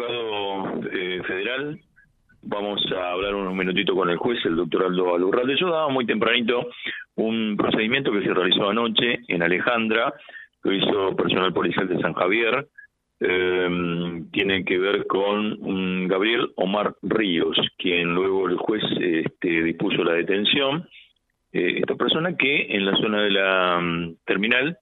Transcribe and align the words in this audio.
juzgado 0.00 0.80
eh, 0.92 1.22
federal. 1.26 1.80
Vamos 2.42 2.80
a 2.92 3.12
hablar 3.12 3.34
unos 3.34 3.54
minutitos 3.54 3.94
con 3.94 4.08
el 4.08 4.16
juez, 4.16 4.38
el 4.46 4.56
doctor 4.56 4.86
Aldo 4.86 5.14
Alurralde. 5.14 5.56
Yo 5.60 5.70
daba 5.70 5.88
muy 5.88 6.06
tempranito 6.06 6.68
un 7.16 7.56
procedimiento 7.56 8.10
que 8.12 8.22
se 8.22 8.32
realizó 8.32 8.70
anoche 8.70 9.18
en 9.28 9.42
Alejandra, 9.42 10.14
que 10.62 10.74
hizo 10.74 11.14
personal 11.16 11.52
policial 11.52 11.86
de 11.86 12.00
San 12.00 12.14
Javier. 12.14 12.66
Eh, 13.20 14.22
tiene 14.32 14.64
que 14.64 14.78
ver 14.78 15.06
con 15.06 15.58
un 15.60 16.08
Gabriel 16.08 16.50
Omar 16.56 16.94
Ríos, 17.02 17.58
quien 17.76 18.14
luego 18.14 18.48
el 18.48 18.56
juez 18.56 18.82
este, 18.98 19.62
dispuso 19.62 20.02
la 20.02 20.14
detención. 20.14 20.88
Eh, 21.52 21.80
esta 21.80 21.94
persona 21.96 22.36
que 22.36 22.68
en 22.70 22.86
la 22.86 22.96
zona 22.96 23.22
de 23.22 23.30
la 23.30 23.80
mm, 23.80 24.16
terminal 24.24 24.78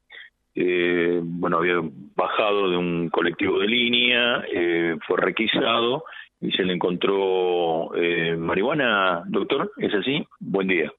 eh, 0.60 1.20
bueno, 1.22 1.58
había 1.58 1.80
bajado 2.16 2.68
de 2.68 2.76
un 2.76 3.10
colectivo 3.10 3.60
de 3.60 3.68
línea, 3.68 4.42
eh, 4.52 4.96
fue 5.06 5.16
requisado 5.20 6.02
y 6.40 6.50
se 6.50 6.64
le 6.64 6.72
encontró 6.72 7.94
eh, 7.94 8.36
marihuana, 8.36 9.22
doctor, 9.26 9.70
¿es 9.76 9.94
así? 9.94 10.26
Buen 10.40 10.66
día. 10.66 10.92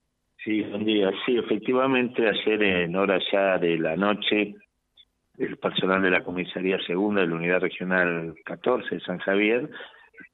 Sí, 0.46 0.62
buen 0.62 0.86
día. 0.86 1.12
Sí, 1.26 1.36
efectivamente, 1.36 2.26
ayer 2.26 2.64
en 2.64 2.96
horas 2.96 3.22
ya 3.34 3.58
de 3.58 3.78
la 3.78 3.98
noche, 3.98 4.56
el 5.38 5.58
personal 5.58 6.02
de 6.02 6.12
la 6.12 6.24
Comisaría 6.24 6.80
Segunda 6.88 7.20
de 7.20 7.28
la 7.28 7.36
Unidad 7.36 7.60
Regional 7.60 8.36
14 8.46 8.96
de 8.96 9.02
San 9.02 9.18
Javier, 9.18 9.70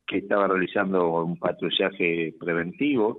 que 0.05 0.17
estaba 0.17 0.47
realizando 0.47 1.23
un 1.23 1.39
patrullaje 1.39 2.31
preventivo 2.39 3.17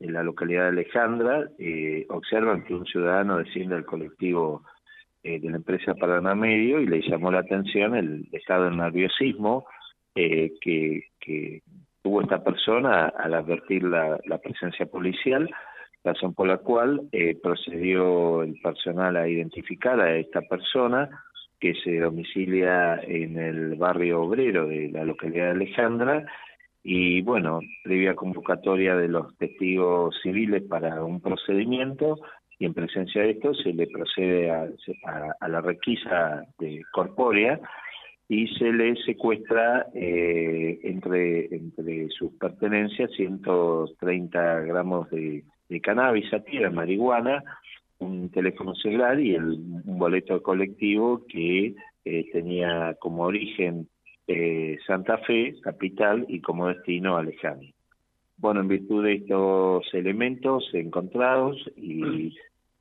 en 0.00 0.12
la 0.12 0.22
localidad 0.22 0.64
de 0.64 0.68
Alejandra, 0.68 1.48
eh, 1.58 2.04
observan 2.10 2.64
que 2.64 2.74
un 2.74 2.84
ciudadano 2.84 3.38
desciende 3.38 3.76
al 3.76 3.86
colectivo 3.86 4.62
eh, 5.26 5.40
de 5.40 5.50
la 5.50 5.56
empresa 5.56 5.94
Paraná 5.94 6.36
Medio 6.36 6.80
y 6.80 6.86
le 6.86 7.00
llamó 7.00 7.32
la 7.32 7.40
atención 7.40 7.96
el 7.96 8.28
estado 8.30 8.70
de 8.70 8.76
nerviosismo 8.76 9.66
eh, 10.14 10.52
que, 10.60 11.02
que, 11.18 11.62
tuvo 12.00 12.22
esta 12.22 12.44
persona 12.44 13.08
al 13.08 13.34
advertir 13.34 13.82
la, 13.82 14.20
la 14.26 14.38
presencia 14.38 14.86
policial, 14.86 15.50
razón 16.04 16.32
por 16.34 16.46
la 16.46 16.58
cual 16.58 17.08
eh, 17.10 17.36
procedió 17.42 18.44
el 18.44 18.54
personal 18.62 19.16
a 19.16 19.26
identificar 19.26 20.00
a 20.00 20.16
esta 20.16 20.42
persona 20.42 21.10
que 21.58 21.74
se 21.82 21.98
domicilia 21.98 23.00
en 23.02 23.36
el 23.36 23.74
barrio 23.74 24.22
obrero 24.22 24.68
de 24.68 24.90
la 24.92 25.04
localidad 25.04 25.46
de 25.46 25.50
Alejandra 25.50 26.24
y 26.84 27.20
bueno, 27.22 27.58
previa 27.82 28.14
convocatoria 28.14 28.94
de 28.94 29.08
los 29.08 29.36
testigos 29.38 30.14
civiles 30.22 30.62
para 30.68 31.02
un 31.02 31.20
procedimiento, 31.20 32.20
y 32.58 32.64
en 32.64 32.74
presencia 32.74 33.22
de 33.22 33.30
esto 33.30 33.54
se 33.54 33.72
le 33.72 33.86
procede 33.86 34.50
a, 34.50 35.48
la 35.48 35.60
requisa 35.60 36.44
de 36.58 36.82
corpórea 36.92 37.60
y 38.28 38.48
se 38.48 38.72
le 38.72 38.96
secuestra 39.04 39.86
eh, 39.94 40.80
entre, 40.82 41.54
entre 41.54 42.08
sus 42.08 42.32
pertenencias 42.32 43.10
130 43.12 44.60
gramos 44.62 45.08
de, 45.10 45.44
de 45.68 45.80
cannabis, 45.80 46.30
de 46.30 46.70
marihuana, 46.70 47.42
un 47.98 48.30
teléfono 48.30 48.74
celular 48.74 49.20
y 49.20 49.34
el, 49.34 49.44
un 49.44 49.98
boleto 49.98 50.42
colectivo 50.42 51.24
que 51.26 51.74
eh, 52.04 52.30
tenía 52.32 52.96
como 53.00 53.24
origen 53.24 53.88
eh, 54.26 54.78
Santa 54.86 55.18
Fe, 55.18 55.54
capital, 55.62 56.26
y 56.28 56.40
como 56.40 56.68
destino 56.68 57.16
Alejandro. 57.16 57.68
Bueno, 58.38 58.60
en 58.60 58.68
virtud 58.68 59.04
de 59.04 59.14
estos 59.14 59.94
elementos 59.94 60.68
encontrados 60.74 61.56
y 61.76 62.36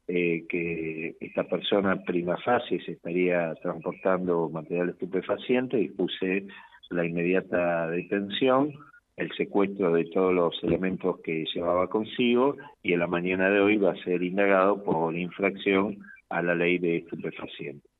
eh, 0.07 0.45
que 0.49 1.15
esta 1.19 1.45
persona 1.45 2.03
prima 2.03 2.37
facie 2.37 2.83
se 2.83 2.91
estaría 2.91 3.55
transportando 3.55 4.49
material 4.49 4.89
estupefaciente, 4.89 5.77
dispuse 5.77 6.45
la 6.89 7.05
inmediata 7.05 7.89
detención, 7.89 8.71
el 9.15 9.31
secuestro 9.31 9.93
de 9.93 10.05
todos 10.05 10.33
los 10.33 10.61
elementos 10.63 11.21
que 11.21 11.45
llevaba 11.53 11.87
consigo 11.87 12.57
y 12.83 12.93
en 12.93 12.99
la 12.99 13.07
mañana 13.07 13.49
de 13.49 13.61
hoy 13.61 13.77
va 13.77 13.93
a 13.93 14.03
ser 14.03 14.21
indagado 14.21 14.83
por 14.83 15.15
infracción 15.15 15.97
a 16.29 16.41
la 16.41 16.53
ley 16.53 16.77
de 16.79 16.97
estupefacientes. 16.97 17.94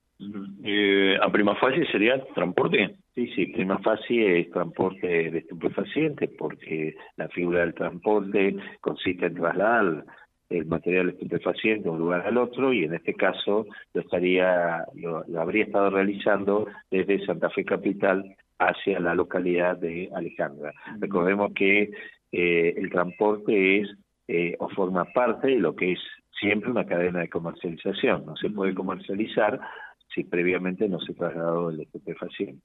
Eh, 0.63 1.17
¿A 1.21 1.29
prima 1.29 1.55
facie 1.55 1.85
sería 1.91 2.23
transporte? 2.33 2.95
Sí, 3.13 3.27
sí, 3.35 3.47
prima 3.47 3.79
facie 3.79 4.39
es 4.39 4.51
transporte 4.51 5.07
de 5.07 5.39
estupefacientes 5.39 6.29
porque 6.37 6.95
la 7.17 7.27
figura 7.29 7.61
del 7.61 7.73
transporte 7.73 8.55
consiste 8.79 9.25
en 9.25 9.35
trasladar 9.35 10.05
el 10.49 10.65
material 10.67 11.09
estupefaciente 11.09 11.83
de 11.83 11.89
un 11.89 11.99
lugar 11.99 12.25
al 12.25 12.37
otro 12.37 12.71
y 12.71 12.83
en 12.83 12.93
este 12.93 13.13
caso 13.13 13.65
lo 13.93 14.01
estaría 14.01 14.85
lo, 14.95 15.25
habría 15.39 15.65
estado 15.65 15.89
realizando 15.89 16.67
desde 16.91 17.25
Santa 17.25 17.49
Fe 17.49 17.65
capital 17.65 18.35
hacia 18.59 18.99
la 18.99 19.15
localidad 19.15 19.77
de 19.77 20.09
Alejandra. 20.15 20.71
Recordemos 20.99 21.51
que 21.53 21.91
eh, 22.31 22.73
el 22.77 22.89
transporte 22.89 23.81
es 23.81 23.89
eh, 24.27 24.55
o 24.59 24.69
forma 24.69 25.05
parte 25.05 25.47
de 25.47 25.59
lo 25.59 25.75
que 25.75 25.93
es 25.93 25.99
siempre 26.39 26.71
una 26.71 26.85
cadena 26.85 27.19
de 27.19 27.29
comercialización. 27.29 28.25
No 28.25 28.35
se 28.35 28.49
puede 28.49 28.73
comercializar 28.73 29.59
si 30.15 30.23
previamente 30.23 30.87
no 30.87 30.99
se 31.01 31.13
trasladó 31.13 31.69
el 31.69 31.81
estupefaciente. 31.81 32.63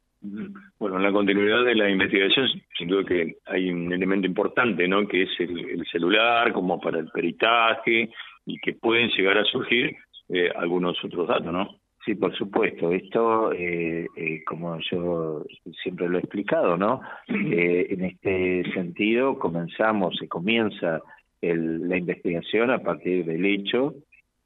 Bueno, 0.78 0.96
en 0.96 1.02
la 1.02 1.12
continuidad 1.12 1.64
de 1.64 1.74
la 1.74 1.90
investigación, 1.90 2.46
sin 2.78 2.88
duda 2.88 3.04
que 3.04 3.36
hay 3.46 3.70
un 3.70 3.92
elemento 3.92 4.26
importante, 4.26 4.86
¿no? 4.86 5.06
Que 5.08 5.24
es 5.24 5.30
el, 5.40 5.84
celular, 5.90 6.52
como 6.52 6.80
para 6.80 7.00
el 7.00 7.08
peritaje, 7.08 8.10
y 8.46 8.58
que 8.58 8.74
pueden 8.74 9.10
llegar 9.10 9.36
a 9.36 9.44
surgir 9.44 9.96
eh, 10.28 10.50
algunos 10.54 10.96
otros 11.04 11.26
datos, 11.26 11.52
¿no? 11.52 11.68
Sí, 12.04 12.14
por 12.14 12.34
supuesto. 12.36 12.92
Esto, 12.92 13.52
eh, 13.52 14.06
eh, 14.16 14.44
como 14.44 14.78
yo 14.90 15.44
siempre 15.82 16.08
lo 16.08 16.16
he 16.16 16.20
explicado, 16.20 16.76
¿no? 16.76 17.02
en 17.28 18.04
este 18.04 18.72
sentido, 18.72 19.38
comenzamos, 19.38 20.16
se 20.16 20.26
comienza 20.26 21.02
el, 21.42 21.88
la 21.88 21.98
investigación 21.98 22.70
a 22.70 22.78
partir 22.78 23.26
del 23.26 23.44
hecho 23.44 23.94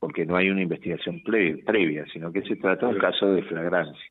porque 0.04 0.26
no 0.26 0.36
hay 0.36 0.50
una 0.50 0.60
investigación 0.60 1.22
previa, 1.22 2.04
sino 2.12 2.30
que 2.30 2.42
se 2.42 2.56
trata 2.56 2.88
de 2.88 2.92
un 2.92 2.98
caso 2.98 3.32
de 3.32 3.42
flagrancia. 3.44 4.10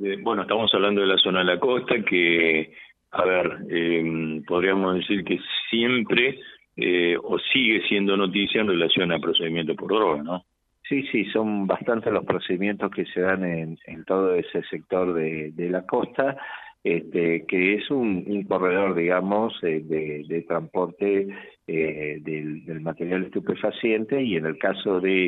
Eh, 0.00 0.18
bueno, 0.20 0.42
estamos 0.42 0.74
hablando 0.74 1.02
de 1.02 1.06
la 1.06 1.18
zona 1.18 1.38
de 1.38 1.44
la 1.44 1.60
costa, 1.60 2.02
que, 2.02 2.74
a 3.12 3.24
ver, 3.24 3.58
eh, 3.70 4.42
podríamos 4.44 4.96
decir 4.96 5.22
que 5.22 5.38
siempre 5.70 6.40
eh, 6.74 7.16
o 7.22 7.38
sigue 7.38 7.86
siendo 7.86 8.16
noticia 8.16 8.60
en 8.60 8.66
relación 8.66 9.12
a 9.12 9.20
procedimientos 9.20 9.76
por 9.76 9.86
droga, 9.86 10.20
¿no? 10.24 10.44
Sí, 10.88 11.04
sí, 11.12 11.26
son 11.26 11.68
bastantes 11.68 12.12
los 12.12 12.24
procedimientos 12.24 12.90
que 12.90 13.04
se 13.06 13.20
dan 13.20 13.44
en, 13.44 13.78
en 13.86 14.04
todo 14.04 14.34
ese 14.34 14.64
sector 14.64 15.14
de, 15.14 15.52
de 15.52 15.70
la 15.70 15.86
costa 15.86 16.36
este, 16.84 17.44
que 17.46 17.74
es 17.74 17.90
un, 17.90 18.44
corredor, 18.44 18.94
digamos, 18.94 19.54
eh, 19.62 19.82
de, 19.84 20.44
transporte 20.48 21.28
eh, 21.66 22.18
del, 22.20 22.80
material 22.80 23.24
estupefaciente 23.24 24.20
y 24.22 24.36
en 24.36 24.46
el 24.46 24.58
caso 24.58 25.00
de 25.00 25.26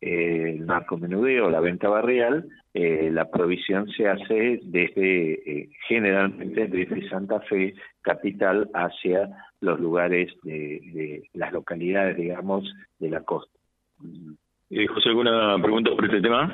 eh, 0.00 0.54
el 0.56 0.66
narcomenudeo, 0.66 1.48
la 1.50 1.60
venta 1.60 1.88
barrial, 1.88 2.48
la 2.74 3.30
provisión 3.30 3.88
se 3.88 4.06
hace 4.06 4.60
desde, 4.64 5.70
generalmente 5.88 6.66
desde 6.66 7.08
Santa 7.08 7.40
Fe, 7.40 7.74
capital, 8.02 8.68
hacia 8.74 9.30
los 9.62 9.80
lugares 9.80 10.30
de, 10.42 11.22
las 11.32 11.54
localidades, 11.54 12.18
digamos, 12.18 12.70
de 12.98 13.08
la 13.08 13.22
costa. 13.22 13.58
José, 13.98 15.08
¿alguna 15.08 15.56
pregunta 15.62 15.92
por 15.92 16.04
este 16.04 16.20
tema? 16.20 16.52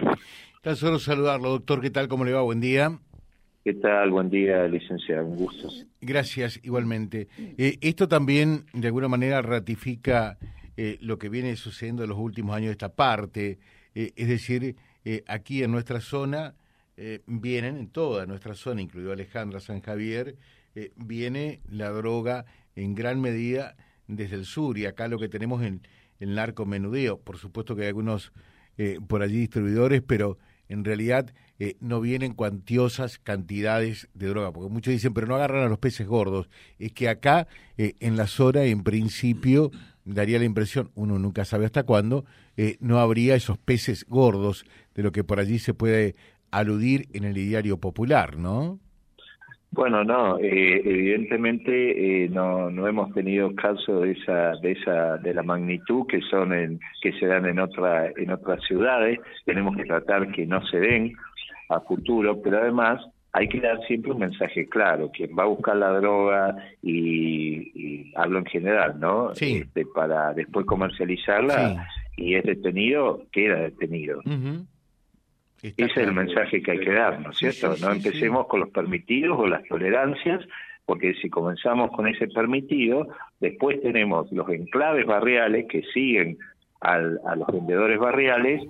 Tan 0.62 0.76
solo 0.76 1.00
saludarlo, 1.00 1.50
doctor. 1.50 1.80
¿Qué 1.80 1.90
tal? 1.90 2.06
¿Cómo 2.06 2.24
le 2.24 2.32
va? 2.32 2.42
Buen 2.42 2.60
día. 2.60 3.00
¿Qué 3.64 3.74
tal? 3.74 4.10
Buen 4.10 4.28
día, 4.28 4.66
licenciado. 4.66 5.24
Un 5.24 5.36
gusto. 5.36 5.68
Gracias, 6.00 6.58
igualmente. 6.64 7.28
Eh, 7.38 7.78
esto 7.80 8.08
también, 8.08 8.64
de 8.72 8.88
alguna 8.88 9.06
manera, 9.06 9.40
ratifica 9.40 10.36
eh, 10.76 10.98
lo 11.00 11.16
que 11.16 11.28
viene 11.28 11.54
sucediendo 11.54 12.02
en 12.02 12.08
los 12.08 12.18
últimos 12.18 12.56
años 12.56 12.66
de 12.68 12.72
esta 12.72 12.92
parte. 12.92 13.60
Eh, 13.94 14.10
es 14.16 14.26
decir, 14.26 14.74
aquí 15.28 15.62
en 15.62 15.70
nuestra 15.70 16.00
zona 16.00 16.54
vienen, 17.26 17.76
en 17.76 17.88
toda 17.88 18.26
nuestra 18.26 18.54
zona, 18.54 18.82
incluido 18.82 19.12
Alejandra, 19.12 19.60
San 19.60 19.80
Javier, 19.80 20.36
viene 20.96 21.60
la 21.68 21.90
droga 21.90 22.44
en 22.76 22.94
gran 22.94 23.20
medida 23.20 23.76
desde 24.08 24.36
el 24.36 24.44
sur 24.44 24.78
y 24.78 24.86
acá 24.86 25.08
lo 25.08 25.18
que 25.18 25.28
tenemos 25.28 25.62
en 25.62 25.82
el 26.20 26.34
narco 26.34 26.66
menudeo. 26.66 27.18
Por 27.18 27.38
supuesto 27.38 27.74
que 27.74 27.82
hay 27.82 27.88
algunos 27.88 28.32
por 29.08 29.22
allí 29.22 29.38
distribuidores, 29.38 30.02
pero 30.02 30.38
en 30.72 30.84
realidad 30.84 31.32
eh, 31.58 31.76
no 31.80 32.00
vienen 32.00 32.32
cuantiosas 32.32 33.18
cantidades 33.18 34.08
de 34.14 34.28
droga, 34.28 34.52
porque 34.52 34.72
muchos 34.72 34.92
dicen, 34.92 35.14
pero 35.14 35.26
no 35.26 35.36
agarran 35.36 35.64
a 35.64 35.68
los 35.68 35.78
peces 35.78 36.06
gordos. 36.06 36.48
Es 36.78 36.92
que 36.92 37.08
acá, 37.08 37.46
eh, 37.76 37.94
en 38.00 38.16
la 38.16 38.26
zona, 38.26 38.64
en 38.64 38.82
principio, 38.82 39.70
daría 40.04 40.38
la 40.38 40.44
impresión, 40.44 40.90
uno 40.94 41.18
nunca 41.18 41.44
sabe 41.44 41.66
hasta 41.66 41.84
cuándo, 41.84 42.24
eh, 42.56 42.78
no 42.80 42.98
habría 42.98 43.34
esos 43.34 43.58
peces 43.58 44.06
gordos 44.08 44.64
de 44.94 45.02
lo 45.02 45.12
que 45.12 45.24
por 45.24 45.38
allí 45.38 45.58
se 45.58 45.74
puede 45.74 46.16
aludir 46.50 47.08
en 47.12 47.24
el 47.24 47.38
ideario 47.38 47.78
popular, 47.78 48.36
¿no? 48.36 48.80
Bueno, 49.72 50.04
no, 50.04 50.38
eh, 50.38 50.82
evidentemente 50.84 52.24
eh, 52.24 52.28
no, 52.28 52.70
no 52.70 52.86
hemos 52.86 53.10
tenido 53.14 53.54
casos 53.54 54.02
de 54.02 54.12
esa, 54.12 54.52
de 54.60 54.72
esa, 54.72 55.16
de 55.16 55.32
la 55.32 55.42
magnitud 55.42 56.06
que 56.06 56.20
son 56.30 56.52
en, 56.52 56.78
que 57.00 57.12
se 57.14 57.26
dan 57.26 57.46
en 57.46 57.58
otra, 57.58 58.10
en 58.14 58.30
otras 58.30 58.62
ciudades. 58.64 59.18
Tenemos 59.46 59.74
que 59.74 59.84
tratar 59.84 60.30
que 60.30 60.46
no 60.46 60.62
se 60.66 60.78
den 60.78 61.14
a 61.70 61.80
futuro, 61.80 62.42
pero 62.42 62.58
además 62.58 63.02
hay 63.32 63.48
que 63.48 63.60
dar 63.60 63.80
siempre 63.86 64.12
un 64.12 64.18
mensaje 64.18 64.68
claro. 64.68 65.10
Quien 65.10 65.30
va 65.36 65.44
a 65.44 65.46
buscar 65.46 65.76
la 65.76 65.88
droga 65.88 66.54
y, 66.82 68.12
hablo 68.14 68.40
en 68.40 68.46
general, 68.46 69.00
¿no? 69.00 69.32
Este, 69.32 69.86
para 69.86 70.34
después 70.34 70.66
comercializarla 70.66 71.86
y 72.18 72.34
es 72.34 72.44
detenido, 72.44 73.22
queda 73.32 73.56
detenido. 73.56 74.20
Ese 75.62 75.84
es 75.84 75.96
el 75.96 76.12
mensaje 76.12 76.60
que 76.60 76.72
hay 76.72 76.80
que 76.80 76.92
dar, 76.92 77.20
¿no 77.20 77.30
es 77.30 77.38
cierto? 77.38 77.76
no 77.80 77.92
empecemos 77.92 78.48
con 78.48 78.60
los 78.60 78.70
permitidos 78.70 79.38
o 79.38 79.46
las 79.46 79.62
tolerancias, 79.68 80.44
porque 80.84 81.14
si 81.14 81.30
comenzamos 81.30 81.92
con 81.92 82.08
ese 82.08 82.26
permitido, 82.26 83.06
después 83.38 83.80
tenemos 83.80 84.30
los 84.32 84.48
enclaves 84.48 85.06
barriales 85.06 85.66
que 85.68 85.82
siguen 85.94 86.36
a 86.80 86.98
los 86.98 87.46
vendedores 87.46 88.00
barriales, 88.00 88.60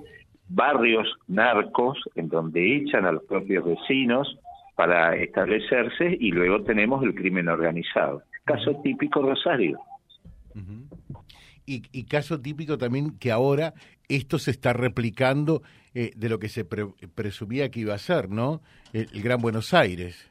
barrios 0.48 1.08
narcos 1.28 1.98
en 2.14 2.28
donde 2.28 2.76
echan 2.76 3.06
a 3.06 3.12
los 3.12 3.24
propios 3.24 3.64
vecinos 3.64 4.38
para 4.76 5.16
establecerse 5.16 6.16
y 6.20 6.30
luego 6.30 6.62
tenemos 6.62 7.02
el 7.04 7.14
crimen 7.14 7.48
organizado. 7.48 8.22
Caso 8.44 8.80
típico 8.82 9.22
Rosario. 9.22 9.78
Y, 11.66 12.04
caso 12.04 12.40
típico 12.40 12.78
también 12.78 13.18
que 13.18 13.30
ahora 13.30 13.74
esto 14.08 14.38
se 14.38 14.50
está 14.50 14.72
replicando 14.72 15.62
eh, 15.94 16.10
de 16.16 16.28
lo 16.28 16.38
que 16.38 16.48
se 16.48 16.64
presumía 16.64 17.70
que 17.70 17.80
iba 17.80 17.94
a 17.94 17.98
ser, 17.98 18.28
¿no? 18.28 18.60
El, 18.92 19.06
Gran 19.22 19.40
Buenos 19.40 19.72
Aires. 19.74 20.30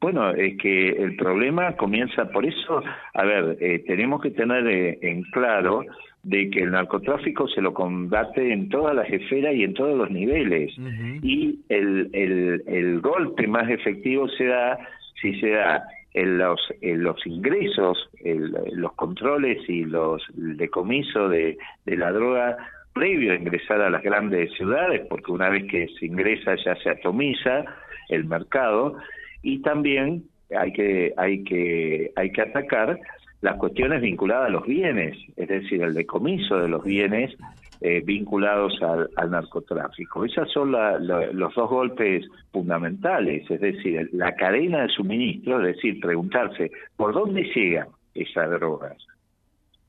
Bueno, 0.00 0.30
es 0.30 0.58
que 0.58 0.88
el 0.88 1.14
problema 1.16 1.76
comienza 1.76 2.28
por 2.30 2.44
eso, 2.44 2.82
a 3.14 3.24
ver, 3.24 3.56
eh, 3.60 3.84
tenemos 3.86 4.20
que 4.20 4.30
tener 4.30 4.66
eh, 4.66 4.98
en 5.02 5.22
claro 5.24 5.84
de 6.24 6.50
que 6.50 6.60
el 6.60 6.72
narcotráfico 6.72 7.46
se 7.48 7.60
lo 7.60 7.72
combate 7.72 8.52
en 8.52 8.68
todas 8.68 8.94
las 8.96 9.08
esferas 9.08 9.54
y 9.54 9.64
en 9.64 9.74
todos 9.74 9.96
los 9.96 10.10
niveles. 10.10 10.72
Y 11.22 11.60
el, 11.68 12.10
el, 12.12 12.62
el 12.66 13.00
golpe 13.00 13.46
más 13.46 13.68
efectivo 13.68 14.28
se 14.28 14.46
da 14.46 14.78
si 15.20 15.38
se 15.40 15.50
da 15.50 15.84
en 16.14 16.38
los, 16.38 16.60
en 16.80 17.02
los 17.02 17.26
ingresos, 17.26 18.10
en 18.20 18.52
los 18.80 18.92
controles 18.92 19.58
y 19.68 19.84
los 19.84 20.22
decomisos 20.34 21.30
de, 21.30 21.56
de 21.86 21.96
la 21.96 22.12
droga 22.12 22.56
previo 22.92 23.32
a 23.32 23.36
ingresar 23.36 23.80
a 23.80 23.90
las 23.90 24.02
grandes 24.02 24.52
ciudades, 24.52 25.06
porque 25.08 25.32
una 25.32 25.48
vez 25.48 25.64
que 25.70 25.88
se 25.98 26.06
ingresa 26.06 26.54
ya 26.56 26.76
se 26.76 26.90
atomiza 26.90 27.64
el 28.08 28.24
mercado, 28.24 28.96
y 29.42 29.60
también 29.62 30.24
hay 30.56 30.72
que, 30.72 31.14
hay 31.16 31.42
que, 31.44 32.12
hay 32.16 32.30
que 32.32 32.42
atacar 32.42 32.98
las 33.42 33.56
cuestiones 33.56 34.00
vinculadas 34.00 34.46
a 34.46 34.50
los 34.50 34.64
bienes, 34.64 35.18
es 35.36 35.48
decir, 35.48 35.82
el 35.82 35.94
decomiso 35.94 36.58
de 36.58 36.68
los 36.68 36.82
bienes 36.84 37.36
eh, 37.80 38.00
vinculados 38.04 38.80
al, 38.82 39.30
narcotráfico. 39.30 40.24
Esos 40.24 40.50
son 40.52 40.70
los 40.70 41.54
dos 41.54 41.68
golpes 41.68 42.24
fundamentales, 42.52 43.50
es 43.50 43.60
decir, 43.60 44.08
la 44.12 44.34
cadena 44.36 44.82
de 44.82 44.88
suministro, 44.88 45.58
es 45.60 45.74
decir, 45.74 45.98
preguntarse 46.00 46.70
por 46.96 47.12
dónde 47.12 47.42
llegan 47.52 47.88
esas 48.14 48.48
drogas. 48.48 48.96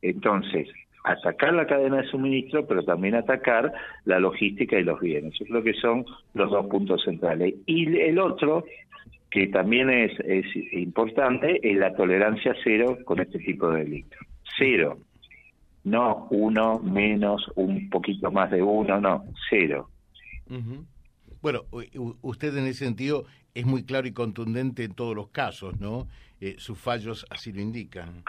Entonces, 0.01 0.67
atacar 1.03 1.53
la 1.53 1.67
cadena 1.67 1.97
de 1.97 2.07
suministro, 2.07 2.65
pero 2.65 2.83
también 2.83 3.13
atacar 3.13 3.71
la 4.05 4.19
logística 4.19 4.79
y 4.79 4.83
los 4.83 4.99
bienes. 4.99 5.37
Yo 5.37 5.45
creo 5.45 5.63
que 5.63 5.73
son 5.75 6.05
los 6.33 6.49
dos 6.49 6.65
puntos 6.65 7.03
centrales. 7.03 7.53
Y 7.67 7.95
el 7.99 8.17
otro 8.17 8.65
que 9.33 9.47
también 9.47 9.89
es, 9.89 10.11
es 10.19 10.45
importante, 10.73 11.59
es 11.67 11.75
la 11.75 11.95
tolerancia 11.95 12.55
cero 12.63 12.99
con 13.03 13.19
este 13.19 13.39
tipo 13.39 13.71
de 13.71 13.83
delitos. 13.83 14.19
Cero. 14.59 14.99
No 15.85 16.27
uno, 16.29 16.77
menos, 16.77 17.51
un 17.55 17.89
poquito 17.89 18.31
más 18.31 18.51
de 18.51 18.61
uno, 18.61 19.01
no, 19.01 19.25
cero. 19.49 19.89
Bueno, 21.41 21.63
usted 22.21 22.55
en 22.55 22.67
ese 22.67 22.85
sentido 22.85 23.25
es 23.55 23.65
muy 23.65 23.83
claro 23.83 24.07
y 24.07 24.11
contundente 24.11 24.83
en 24.83 24.93
todos 24.93 25.15
los 25.15 25.29
casos, 25.29 25.79
¿no? 25.79 26.07
Eh, 26.39 26.55
sus 26.59 26.77
fallos 26.77 27.25
así 27.31 27.51
lo 27.51 27.61
indican. 27.61 28.23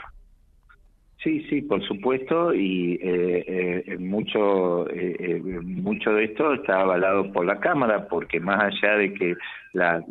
Sí, 1.25 1.43
sí, 1.49 1.63
por 1.63 1.83
supuesto, 1.83 2.53
y 2.53 3.01
eh, 3.03 3.83
eh, 3.87 3.97
mucho, 3.99 4.87
eh, 4.91 5.41
mucho 5.65 6.13
de 6.13 6.25
esto 6.25 6.53
está 6.53 6.83
avalado 6.83 7.33
por 7.33 7.47
la 7.47 7.61
Cámara, 7.61 8.07
porque 8.09 8.41
más 8.41 8.63
allá 8.63 8.99
de 8.99 9.15
que 9.15 9.35
las 9.73 10.05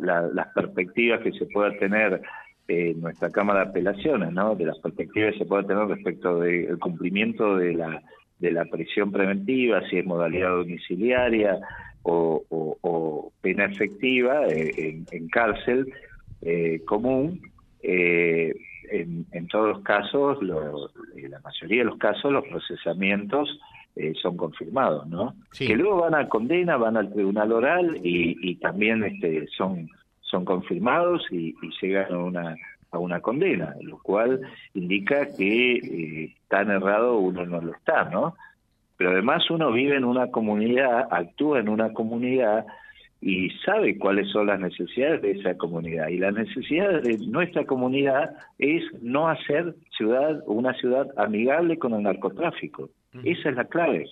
perspectivas 0.56 1.20
que 1.20 1.30
se 1.30 1.46
pueda 1.46 1.70
tener 1.78 2.20
en 2.66 3.00
nuestra 3.00 3.30
Cámara 3.30 3.60
de 3.60 3.70
Apelaciones, 3.70 4.32
¿no? 4.32 4.56
de 4.56 4.66
las 4.66 4.78
perspectivas 4.80 5.34
que 5.34 5.38
se 5.38 5.44
pueda 5.44 5.62
tener 5.62 5.86
respecto 5.86 6.40
del 6.40 6.80
cumplimiento 6.80 7.58
de 7.58 7.74
la, 7.74 8.02
de 8.40 8.50
la 8.50 8.64
prisión 8.64 9.12
preventiva, 9.12 9.88
si 9.88 9.98
es 9.98 10.04
modalidad 10.04 10.48
domiciliaria 10.48 11.60
o, 12.02 13.30
pena 13.40 13.66
efectiva 13.66 14.48
en, 14.48 15.06
en 15.12 15.28
cárcel 15.28 15.92
común, 16.86 17.40
eh, 17.86 18.52
en, 19.02 19.48
todos 19.48 19.68
los 19.68 19.80
casos, 19.82 20.38
en 21.16 21.30
la 21.30 21.40
mayoría 21.40 21.78
de 21.78 21.84
los 21.84 21.98
casos, 21.98 22.32
los 22.32 22.44
procesamientos 22.46 23.58
eh, 23.96 24.12
son 24.20 24.36
confirmados, 24.36 25.06
¿no? 25.06 25.34
Que 25.56 25.76
luego 25.76 26.00
van 26.00 26.14
a 26.14 26.28
condena, 26.28 26.76
van 26.76 26.96
al 26.96 27.12
tribunal 27.12 27.52
oral 27.52 28.00
y, 28.02 28.56
también 28.56 29.04
este, 29.04 29.46
son, 29.56 29.88
son 30.20 30.44
confirmados 30.44 31.22
y, 31.30 31.54
llegan 31.80 32.12
a 32.12 32.18
una, 32.18 32.56
a 32.90 32.98
una 32.98 33.20
condena, 33.20 33.74
lo 33.82 33.98
cual 33.98 34.40
indica 34.74 35.28
que 35.36 35.74
eh, 35.76 36.34
tan 36.48 36.70
errado 36.70 37.18
uno 37.18 37.44
no 37.46 37.60
lo 37.60 37.72
está, 37.72 38.04
¿no? 38.04 38.34
Pero 38.96 39.10
además 39.10 39.50
uno 39.50 39.72
vive 39.72 39.96
en 39.96 40.04
una 40.04 40.30
comunidad, 40.30 41.08
actúa 41.10 41.58
en 41.60 41.68
una 41.68 41.92
comunidad 41.92 42.66
y 43.26 43.48
sabe 43.64 43.96
cuáles 43.96 44.28
son 44.30 44.48
las 44.48 44.60
necesidades 44.60 45.22
de 45.22 45.30
esa 45.30 45.56
comunidad. 45.56 46.08
Y 46.08 46.18
la 46.18 46.30
necesidad 46.30 47.00
de 47.00 47.16
nuestra 47.26 47.64
comunidad 47.64 48.36
es 48.58 48.82
no 49.00 49.28
hacer 49.28 49.74
ciudad 49.96 50.42
una 50.46 50.74
ciudad 50.74 51.06
amigable 51.16 51.78
con 51.78 51.94
el 51.94 52.02
narcotráfico. 52.02 52.90
Esa 53.24 53.48
es 53.48 53.56
la 53.56 53.64
clave. 53.64 54.04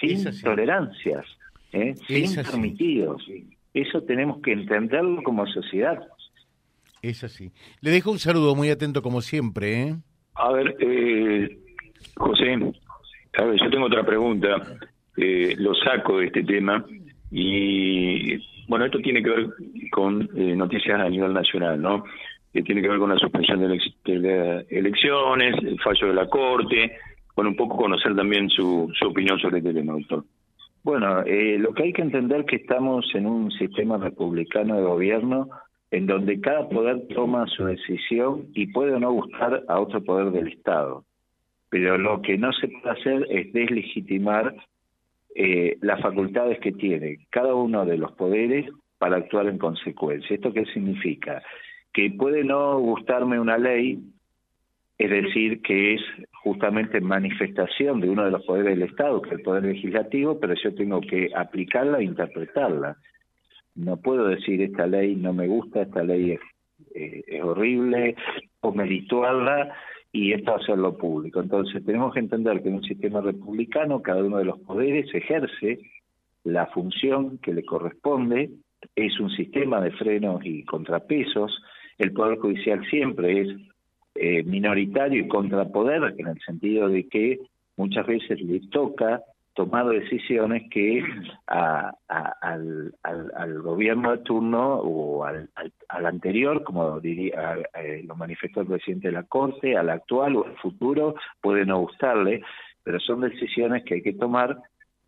Sin 0.00 0.24
tolerancias, 0.42 1.24
¿eh? 1.72 1.94
sin 2.08 2.34
permitidos. 2.42 3.24
Eso 3.74 4.02
tenemos 4.02 4.42
que 4.42 4.54
entenderlo 4.54 5.22
como 5.22 5.46
sociedad. 5.46 6.00
Es 7.02 7.22
así. 7.22 7.52
Le 7.80 7.92
dejo 7.92 8.10
un 8.10 8.18
saludo 8.18 8.56
muy 8.56 8.70
atento 8.70 9.02
como 9.02 9.20
siempre. 9.20 9.82
¿eh? 9.82 9.96
A 10.34 10.50
ver, 10.50 10.74
eh, 10.80 11.58
José, 12.16 12.58
a 13.38 13.44
ver, 13.44 13.60
yo 13.62 13.70
tengo 13.70 13.86
otra 13.86 14.04
pregunta. 14.04 14.78
Eh, 15.16 15.54
lo 15.58 15.74
saco 15.76 16.18
de 16.18 16.26
este 16.26 16.42
tema 16.42 16.84
y 17.30 18.36
bueno, 18.68 18.84
esto 18.84 18.98
tiene 18.98 19.22
que 19.22 19.30
ver 19.30 19.46
con 19.90 20.28
eh, 20.36 20.54
noticias 20.56 21.00
a 21.00 21.08
nivel 21.08 21.32
nacional, 21.32 21.80
¿no? 21.80 22.04
Que 22.52 22.62
tiene 22.62 22.82
que 22.82 22.88
ver 22.88 22.98
con 22.98 23.10
la 23.10 23.18
suspensión 23.18 23.60
de, 23.60 24.66
elecciones, 24.70 25.54
el 25.62 25.80
fallo 25.80 26.08
de 26.08 26.14
la 26.14 26.28
Corte, 26.28 26.92
bueno, 27.36 27.50
un 27.50 27.56
poco 27.56 27.76
conocer 27.76 28.14
también 28.14 28.48
su, 28.48 28.92
su 28.98 29.08
opinión 29.08 29.38
sobre 29.38 29.58
este 29.58 29.74
tema, 29.74 29.92
doctor. 29.92 30.24
Bueno, 30.82 31.22
eh, 31.26 31.58
lo 31.58 31.74
que 31.74 31.84
hay 31.84 31.92
que 31.92 32.02
entender 32.02 32.44
que 32.44 32.56
estamos 32.56 33.06
en 33.14 33.26
un 33.26 33.50
sistema 33.52 33.98
republicano 33.98 34.76
de 34.76 34.82
gobierno 34.82 35.48
en 35.90 36.06
donde 36.06 36.40
cada 36.40 36.68
poder 36.68 37.06
toma 37.14 37.46
su 37.48 37.64
decisión 37.64 38.46
y 38.54 38.68
puede 38.68 38.94
o 38.94 39.00
no 39.00 39.12
gustar 39.12 39.64
a 39.68 39.80
otro 39.80 40.02
poder 40.02 40.30
del 40.30 40.48
Estado. 40.48 41.04
Pero 41.68 41.98
lo 41.98 42.22
que 42.22 42.38
no 42.38 42.52
se 42.52 42.68
puede 42.68 42.90
hacer 42.90 43.26
es 43.30 43.52
deslegitimar 43.52 44.54
eh, 45.34 45.78
las 45.80 46.00
facultades 46.00 46.58
que 46.58 46.72
tiene 46.72 47.18
cada 47.30 47.54
uno 47.54 47.84
de 47.84 47.96
los 47.96 48.12
poderes 48.12 48.66
para 48.98 49.16
actuar 49.16 49.46
en 49.46 49.58
consecuencia. 49.58 50.34
¿Esto 50.34 50.52
qué 50.52 50.64
significa? 50.66 51.42
Que 51.92 52.10
puede 52.10 52.44
no 52.44 52.78
gustarme 52.78 53.38
una 53.38 53.56
ley, 53.56 54.00
es 54.98 55.10
decir, 55.10 55.62
que 55.62 55.94
es 55.94 56.02
justamente 56.42 57.00
manifestación 57.00 58.00
de 58.00 58.10
uno 58.10 58.24
de 58.24 58.32
los 58.32 58.44
poderes 58.44 58.78
del 58.78 58.88
Estado, 58.88 59.22
que 59.22 59.30
es 59.30 59.36
el 59.36 59.42
poder 59.42 59.64
legislativo, 59.64 60.38
pero 60.38 60.54
yo 60.54 60.74
tengo 60.74 61.00
que 61.00 61.30
aplicarla 61.34 61.98
e 61.98 62.04
interpretarla. 62.04 62.96
No 63.74 63.96
puedo 63.98 64.26
decir 64.26 64.60
esta 64.60 64.86
ley 64.86 65.16
no 65.16 65.32
me 65.32 65.46
gusta, 65.46 65.82
esta 65.82 66.02
ley 66.02 66.32
es, 66.32 66.40
eh, 66.94 67.22
es 67.26 67.42
horrible, 67.42 68.16
o 68.60 68.72
merituarla 68.72 69.74
y 70.12 70.32
esto 70.32 70.54
hacerlo 70.54 70.96
público. 70.96 71.40
Entonces 71.40 71.84
tenemos 71.84 72.12
que 72.14 72.20
entender 72.20 72.62
que 72.62 72.68
en 72.68 72.76
un 72.76 72.84
sistema 72.84 73.20
republicano 73.20 74.02
cada 74.02 74.22
uno 74.24 74.38
de 74.38 74.44
los 74.44 74.58
poderes 74.60 75.12
ejerce 75.14 75.78
la 76.44 76.66
función 76.66 77.38
que 77.38 77.52
le 77.52 77.64
corresponde, 77.64 78.50
es 78.96 79.20
un 79.20 79.30
sistema 79.30 79.80
de 79.80 79.90
frenos 79.92 80.40
y 80.44 80.64
contrapesos, 80.64 81.62
el 81.98 82.12
Poder 82.12 82.38
Judicial 82.38 82.82
siempre 82.88 83.42
es 83.42 83.48
eh, 84.14 84.42
minoritario 84.42 85.22
y 85.22 85.28
contrapoder 85.28 86.14
en 86.18 86.28
el 86.28 86.40
sentido 86.40 86.88
de 86.88 87.06
que 87.08 87.40
muchas 87.76 88.06
veces 88.06 88.40
le 88.40 88.60
toca 88.70 89.20
tomado 89.60 89.90
decisiones 89.90 90.70
que 90.70 91.04
al, 91.46 92.94
gobierno 93.62 94.12
de 94.12 94.18
turno 94.24 94.76
o 94.76 95.22
al, 95.24 95.50
anterior, 95.88 96.64
como 96.64 96.98
diría, 96.98 97.58
eh, 97.74 98.02
lo 98.06 98.16
manifestó 98.16 98.62
el 98.62 98.68
presidente 98.68 99.08
de 99.08 99.12
la 99.12 99.24
Corte, 99.24 99.76
al 99.76 99.90
actual 99.90 100.36
o 100.36 100.46
al 100.46 100.56
futuro, 100.56 101.14
puede 101.42 101.66
no 101.66 101.80
gustarle, 101.80 102.42
pero 102.82 102.98
son 103.00 103.20
decisiones 103.20 103.84
que 103.84 103.96
hay 103.96 104.02
que 104.02 104.14
tomar 104.14 104.56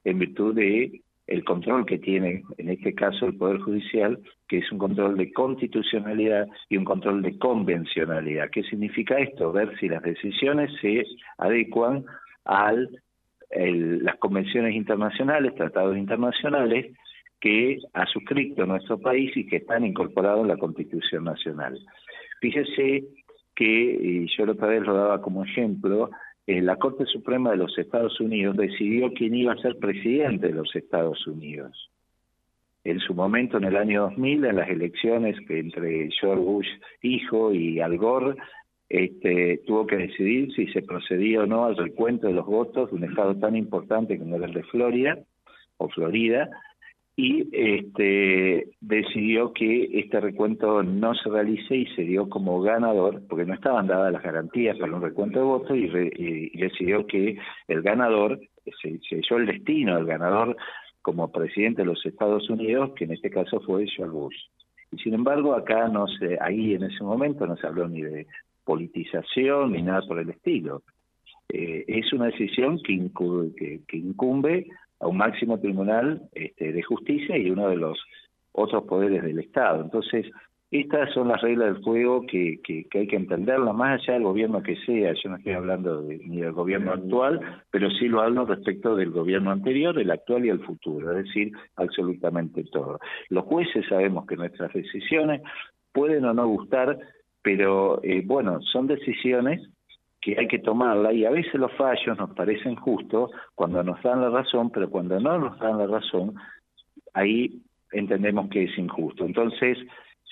en 0.04 0.18
virtud 0.18 0.54
de 0.54 1.00
el 1.28 1.44
control 1.44 1.86
que 1.86 1.98
tiene, 1.98 2.42
en 2.58 2.68
este 2.68 2.94
caso, 2.94 3.24
el 3.24 3.38
Poder 3.38 3.58
Judicial, 3.60 4.18
que 4.48 4.58
es 4.58 4.70
un 4.70 4.76
control 4.76 5.16
de 5.16 5.32
constitucionalidad 5.32 6.46
y 6.68 6.76
un 6.76 6.84
control 6.84 7.22
de 7.22 7.38
convencionalidad. 7.38 8.50
¿Qué 8.50 8.64
significa 8.64 9.16
esto? 9.18 9.50
Ver 9.50 9.74
si 9.78 9.88
las 9.88 10.02
decisiones 10.02 10.70
se 10.82 11.06
adecuan 11.38 12.04
a 13.54 13.60
las 14.04 14.16
convenciones 14.16 14.74
internacionales, 14.74 15.54
tratados 15.54 15.96
internacionales 15.96 16.94
que 17.40 17.78
ha 17.92 18.06
suscrito 18.06 18.64
nuestro 18.66 18.98
país 18.98 19.36
y 19.36 19.46
que 19.46 19.56
están 19.56 19.84
incorporados 19.84 20.42
en 20.42 20.48
la 20.48 20.56
Constitución 20.56 21.24
Nacional. 21.24 21.78
Fíjese 22.40 23.04
que, 23.54 23.64
y 23.64 24.26
yo 24.36 24.46
la 24.46 24.52
otra 24.52 24.68
vez 24.68 24.82
lo 24.82 24.94
daba 24.94 25.20
como 25.20 25.44
ejemplo, 25.44 26.10
eh, 26.46 26.62
la 26.62 26.76
Corte 26.76 27.04
Suprema 27.06 27.50
de 27.50 27.56
los 27.56 27.76
Estados 27.78 28.20
Unidos 28.20 28.56
decidió 28.56 29.12
quién 29.12 29.34
iba 29.34 29.52
a 29.52 29.58
ser 29.58 29.76
presidente 29.78 30.48
de 30.48 30.54
los 30.54 30.74
Estados 30.74 31.26
Unidos. 31.26 31.90
En 32.84 32.98
su 32.98 33.14
momento, 33.14 33.58
en 33.58 33.64
el 33.64 33.76
año 33.76 34.02
2000, 34.02 34.44
en 34.44 34.56
las 34.56 34.68
elecciones 34.68 35.36
que 35.46 35.60
entre 35.60 36.10
George 36.20 36.42
Bush 36.42 36.68
hijo 37.02 37.52
y 37.52 37.80
Al 37.80 37.96
Gore, 37.96 38.36
este, 38.92 39.62
tuvo 39.66 39.86
que 39.86 39.96
decidir 39.96 40.52
si 40.52 40.66
se 40.66 40.82
procedía 40.82 41.40
o 41.40 41.46
no 41.46 41.64
al 41.64 41.78
recuento 41.78 42.26
de 42.26 42.34
los 42.34 42.44
votos 42.44 42.90
de 42.90 42.96
un 42.96 43.04
estado 43.04 43.34
tan 43.36 43.56
importante 43.56 44.18
como 44.18 44.36
el 44.36 44.52
de 44.52 44.62
Florida, 44.64 45.18
o 45.78 45.88
Florida, 45.88 46.50
y 47.16 47.48
este, 47.52 48.68
decidió 48.82 49.54
que 49.54 49.98
este 49.98 50.20
recuento 50.20 50.82
no 50.82 51.14
se 51.14 51.30
realice 51.30 51.74
y 51.74 51.86
se 51.96 52.02
dio 52.02 52.28
como 52.28 52.60
ganador, 52.60 53.22
porque 53.30 53.46
no 53.46 53.54
estaban 53.54 53.86
dadas 53.86 54.12
las 54.12 54.22
garantías 54.22 54.76
para 54.76 54.94
un 54.94 55.00
recuento 55.00 55.38
de 55.38 55.44
votos, 55.46 55.74
y, 55.74 56.58
decidió 56.58 57.06
que 57.06 57.38
el 57.68 57.80
ganador, 57.80 58.40
se, 58.82 59.00
se 59.08 59.16
dio 59.16 59.38
el 59.38 59.46
destino 59.46 59.96
del 59.96 60.04
ganador 60.04 60.54
como 61.00 61.32
presidente 61.32 61.80
de 61.80 61.86
los 61.86 62.04
Estados 62.04 62.50
Unidos, 62.50 62.92
que 62.94 63.04
en 63.04 63.12
este 63.12 63.30
caso 63.30 63.58
fue 63.60 63.86
George 63.86 64.14
Bush. 64.14 64.36
Y 64.90 64.98
sin 64.98 65.14
embargo, 65.14 65.54
acá 65.54 65.88
no 65.88 66.06
se, 66.06 66.36
ahí 66.42 66.74
en 66.74 66.82
ese 66.82 67.02
momento 67.02 67.46
no 67.46 67.56
se 67.56 67.66
habló 67.66 67.88
ni 67.88 68.02
de 68.02 68.26
politización 68.64 69.72
ni 69.72 69.82
nada 69.82 70.02
por 70.06 70.18
el 70.18 70.30
estilo. 70.30 70.82
Eh, 71.48 71.84
es 71.86 72.12
una 72.12 72.26
decisión 72.26 72.80
que, 72.82 73.80
que 73.86 73.96
incumbe 73.96 74.66
a 75.00 75.08
un 75.08 75.16
máximo 75.16 75.58
tribunal 75.58 76.22
este, 76.32 76.72
de 76.72 76.82
justicia 76.82 77.36
y 77.36 77.50
uno 77.50 77.68
de 77.68 77.76
los 77.76 77.98
otros 78.52 78.84
poderes 78.84 79.22
del 79.22 79.40
Estado. 79.40 79.82
Entonces, 79.82 80.26
estas 80.70 81.12
son 81.12 81.28
las 81.28 81.42
reglas 81.42 81.74
del 81.74 81.84
juego 81.84 82.24
que, 82.24 82.60
que, 82.64 82.86
hay 82.94 83.06
que 83.06 83.16
entenderlas, 83.16 83.74
más 83.74 84.00
allá 84.00 84.14
del 84.14 84.22
gobierno 84.22 84.62
que 84.62 84.76
sea. 84.86 85.12
Yo 85.12 85.28
no 85.28 85.36
estoy 85.36 85.52
hablando 85.52 86.00
ni 86.02 86.40
del 86.40 86.52
gobierno 86.52 86.92
actual, 86.92 87.40
pero 87.70 87.90
sí 87.90 88.08
lo 88.08 88.22
hablo 88.22 88.46
respecto 88.46 88.96
del 88.96 89.10
gobierno 89.10 89.50
anterior, 89.50 89.98
el 89.98 90.10
actual 90.10 90.46
y 90.46 90.48
el 90.48 90.60
futuro, 90.60 91.10
es 91.10 91.26
decir, 91.26 91.52
absolutamente 91.76 92.64
todo. 92.64 93.00
Los 93.28 93.44
jueces 93.44 93.84
sabemos 93.86 94.26
que 94.26 94.36
nuestras 94.36 94.72
decisiones 94.72 95.42
pueden 95.92 96.24
o 96.24 96.32
no 96.32 96.46
gustar, 96.48 96.98
pero 97.42 98.02
eh, 98.02 98.22
bueno, 98.24 98.60
son 98.62 98.86
decisiones 98.86 99.60
que 100.20 100.38
hay 100.38 100.46
que 100.46 100.60
tomarla 100.60 101.12
y 101.12 101.24
a 101.24 101.30
veces 101.30 101.54
los 101.54 101.72
fallos 101.72 102.16
nos 102.16 102.30
parecen 102.30 102.76
justos 102.76 103.30
cuando 103.54 103.82
nos 103.82 104.00
dan 104.02 104.20
la 104.20 104.30
razón, 104.30 104.70
pero 104.70 104.88
cuando 104.88 105.18
no 105.18 105.38
nos 105.38 105.58
dan 105.58 105.78
la 105.78 105.86
razón, 105.86 106.36
ahí 107.12 107.60
entendemos 107.90 108.48
que 108.48 108.64
es 108.64 108.78
injusto. 108.78 109.24
Entonces, 109.24 109.76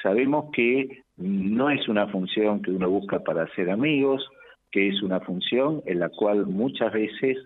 sabemos 0.01 0.51
que 0.53 1.03
no 1.17 1.71
es 1.71 1.89
una 1.89 2.07
función 2.07 2.63
que 2.63 2.71
uno 2.71 2.89
busca 2.89 3.19
para 3.21 3.43
hacer 3.43 3.69
amigos, 3.69 4.27
que 4.71 4.89
es 4.89 5.03
una 5.03 5.21
función 5.21 5.83
en 5.87 5.99
la 5.99 6.09
cual 6.09 6.47
muchas 6.47 6.93
veces 6.93 7.37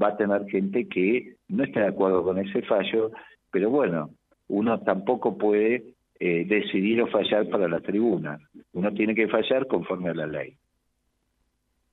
va 0.00 0.08
a 0.08 0.16
tener 0.16 0.46
gente 0.48 0.88
que 0.88 1.34
no 1.48 1.64
está 1.64 1.80
de 1.80 1.88
acuerdo 1.88 2.22
con 2.22 2.38
ese 2.38 2.62
fallo, 2.62 3.10
pero 3.50 3.70
bueno, 3.70 4.10
uno 4.46 4.80
tampoco 4.80 5.36
puede 5.36 5.82
eh, 6.20 6.44
decidir 6.46 7.00
o 7.02 7.06
fallar 7.06 7.48
para 7.48 7.68
la 7.68 7.80
tribuna, 7.80 8.38
uno 8.72 8.92
tiene 8.92 9.14
que 9.14 9.28
fallar 9.28 9.66
conforme 9.66 10.10
a 10.10 10.14
la 10.14 10.26
ley. 10.26 10.56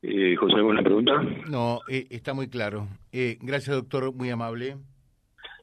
Eh, 0.01 0.35
José, 0.35 0.57
¿alguna 0.57 0.83
pregunta? 0.83 1.13
No, 1.49 1.79
eh, 1.89 2.05
está 2.09 2.33
muy 2.33 2.47
claro. 2.47 2.87
Eh, 3.11 3.37
gracias, 3.41 3.75
doctor, 3.75 4.13
muy 4.13 4.29
amable. 4.29 4.77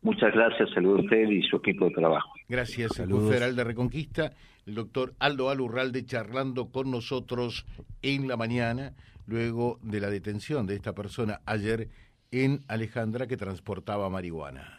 Muchas 0.02 0.32
gracias, 0.34 0.70
saludo 0.74 0.96
a 0.96 1.00
usted 1.02 1.28
y 1.28 1.42
su 1.42 1.56
equipo 1.56 1.84
de 1.84 1.92
trabajo. 1.92 2.28
Gracias, 2.48 2.96
Saludos. 2.96 3.30
Federal 3.30 3.54
de 3.54 3.62
Reconquista, 3.62 4.32
el 4.66 4.74
doctor 4.74 5.14
Aldo 5.20 5.48
Alurralde 5.48 6.04
charlando 6.04 6.72
con 6.72 6.90
nosotros 6.90 7.64
en 8.02 8.26
la 8.26 8.36
mañana, 8.36 8.94
luego 9.28 9.78
de 9.82 10.00
la 10.00 10.10
detención 10.10 10.66
de 10.66 10.74
esta 10.74 10.92
persona 10.92 11.40
ayer 11.46 11.88
en 12.32 12.60
Alejandra 12.66 13.28
que 13.28 13.36
transportaba 13.36 14.10
marihuana 14.10 14.78